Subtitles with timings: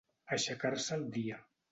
[0.37, 1.39] Aixecar-se el dia.